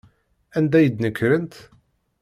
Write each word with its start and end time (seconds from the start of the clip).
Anda 0.57 0.75
ay 0.79 0.87
d-nekrent? 0.89 1.53